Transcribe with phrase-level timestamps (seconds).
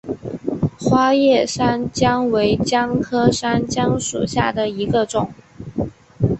[0.79, 5.31] 花叶山姜为姜科山姜属下的一个种。